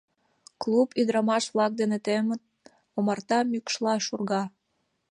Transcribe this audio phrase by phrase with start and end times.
[0.61, 2.41] Клуб ӱдырамаш-влак дене темын,
[2.97, 4.43] омарта мӱкшла шурга.